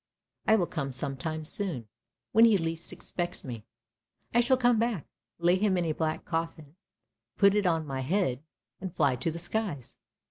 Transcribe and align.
I 0.47 0.55
will 0.55 0.65
come 0.65 0.91
some 0.91 1.15
time. 1.15 1.43
When 2.31 2.45
he 2.45 2.57
least 2.57 2.91
expects 2.91 3.43
me, 3.43 3.65
I 4.33 4.39
shall 4.39 4.57
come 4.57 4.79
back, 4.79 5.05
lay 5.37 5.57
him 5.57 5.77
in 5.77 5.85
a 5.85 5.91
black 5.91 6.25
coffin, 6.25 6.75
put 7.37 7.53
it 7.53 7.67
on 7.67 7.85
my 7.85 7.99
head, 7.99 8.41
and 8.79 8.91
fly 8.91 9.15
to 9.17 9.29
the 9.29 9.37
skies. 9.37 9.97